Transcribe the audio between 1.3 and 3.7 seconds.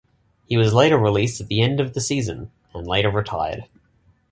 at the end of the season and later retired.